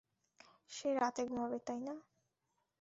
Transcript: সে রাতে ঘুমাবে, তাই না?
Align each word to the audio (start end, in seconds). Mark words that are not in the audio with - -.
সে 0.71 0.89
রাতে 0.93 1.21
ঘুমাবে, 1.27 1.59
তাই 1.67 1.79
না? 1.87 1.95